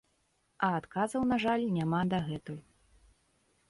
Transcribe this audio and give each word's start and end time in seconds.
А 0.67 0.69
адказаў, 0.79 1.21
на 1.33 1.39
жаль, 1.45 1.69
няма 1.79 2.03
дагэтуль. 2.15 2.63